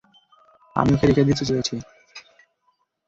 আমি 0.75 0.91
ওকে 0.95 1.05
রেখে 1.07 1.27
দিতে 1.29 1.43
চেয়েছি! 1.47 1.75